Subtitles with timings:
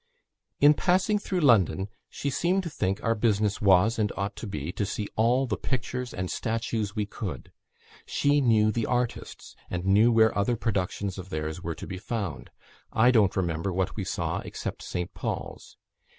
[0.59, 4.71] "In passing through London, she seemed to think our business was and ought to be,
[4.71, 7.51] to see all the pictures and statues we could.
[8.07, 12.49] She knew the artists, and know where other productions of theirs were to be found.
[12.91, 15.13] I don't remember what we saw except St.
[15.13, 15.77] Paul's.